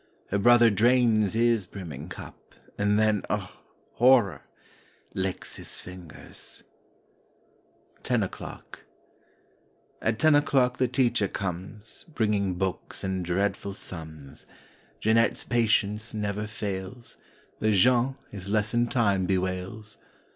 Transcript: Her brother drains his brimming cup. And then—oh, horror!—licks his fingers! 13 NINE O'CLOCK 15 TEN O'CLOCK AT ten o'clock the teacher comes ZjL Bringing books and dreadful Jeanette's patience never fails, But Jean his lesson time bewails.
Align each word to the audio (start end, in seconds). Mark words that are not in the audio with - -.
Her 0.29 0.39
brother 0.39 0.71
drains 0.71 1.33
his 1.35 1.67
brimming 1.67 2.09
cup. 2.09 2.55
And 2.75 2.97
then—oh, 2.97 3.51
horror!—licks 3.97 5.57
his 5.57 5.79
fingers! 5.79 6.63
13 8.03 8.21
NINE 8.21 8.23
O'CLOCK 8.27 8.79
15 8.79 8.81
TEN 8.81 8.95
O'CLOCK 8.95 10.01
AT 10.01 10.17
ten 10.17 10.33
o'clock 10.33 10.77
the 10.77 10.87
teacher 10.87 11.27
comes 11.27 11.85
ZjL 12.09 12.15
Bringing 12.15 12.55
books 12.55 13.03
and 13.03 13.23
dreadful 13.23 13.75
Jeanette's 14.99 15.43
patience 15.43 16.15
never 16.15 16.47
fails, 16.47 17.17
But 17.59 17.73
Jean 17.73 18.15
his 18.31 18.49
lesson 18.49 18.87
time 18.87 19.27
bewails. 19.27 19.97